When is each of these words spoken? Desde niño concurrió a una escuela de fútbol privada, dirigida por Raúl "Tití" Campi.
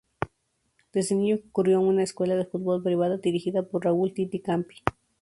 Desde 0.93 1.13
niño 1.13 1.39
concurrió 1.43 1.77
a 1.77 1.81
una 1.81 2.01
escuela 2.01 2.35
de 2.35 2.45
fútbol 2.47 2.81
privada, 2.81 3.17
dirigida 3.17 3.61
por 3.61 3.83
Raúl 3.85 4.15
"Tití" 4.15 4.39
Campi. 4.39 4.77